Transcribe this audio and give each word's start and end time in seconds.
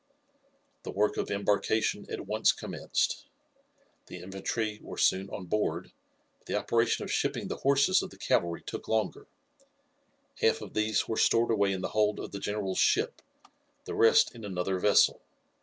The 0.81 0.89
work 0.89 1.15
of 1.17 1.29
embarkation 1.29 2.07
at 2.09 2.25
once 2.25 2.51
commenced. 2.53 3.27
The 4.07 4.17
infantry 4.23 4.79
were 4.81 4.97
soon 4.97 5.29
on 5.29 5.45
board, 5.45 5.91
but 6.39 6.47
the 6.47 6.55
operation 6.55 7.03
of 7.03 7.11
shipping 7.11 7.49
the 7.49 7.57
horses 7.57 8.01
of 8.01 8.09
the 8.09 8.17
cavalry 8.17 8.63
took 8.63 8.87
longer. 8.87 9.27
Half 10.41 10.61
of 10.63 10.73
these 10.73 11.07
were 11.07 11.17
stored 11.17 11.51
away 11.51 11.71
in 11.71 11.81
the 11.81 11.89
hold 11.89 12.19
of 12.19 12.31
the 12.31 12.39
general's 12.39 12.79
ship, 12.79 13.21
the 13.85 13.93
rest 13.93 14.33
in 14.33 14.43
another 14.43 14.79
vessel. 14.79 15.21